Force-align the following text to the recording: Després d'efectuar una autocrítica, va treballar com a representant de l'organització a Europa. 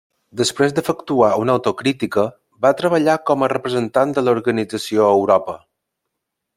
Després 0.39 0.71
d'efectuar 0.77 1.29
una 1.41 1.57
autocrítica, 1.57 2.25
va 2.67 2.73
treballar 2.81 3.19
com 3.31 3.45
a 3.49 3.53
representant 3.55 4.17
de 4.19 4.27
l'organització 4.27 5.07
a 5.11 5.15
Europa. 5.23 5.61